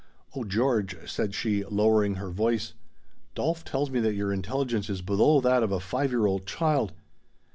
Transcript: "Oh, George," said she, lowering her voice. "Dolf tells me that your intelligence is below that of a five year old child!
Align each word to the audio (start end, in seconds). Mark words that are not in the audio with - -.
"Oh, 0.35 0.43
George," 0.43 0.97
said 1.07 1.35
she, 1.35 1.63
lowering 1.63 2.15
her 2.15 2.31
voice. 2.31 2.73
"Dolf 3.35 3.63
tells 3.63 3.91
me 3.91 3.99
that 3.99 4.15
your 4.15 4.33
intelligence 4.33 4.89
is 4.89 5.03
below 5.03 5.39
that 5.41 5.61
of 5.61 5.71
a 5.71 5.79
five 5.79 6.09
year 6.09 6.25
old 6.25 6.47
child! 6.47 6.93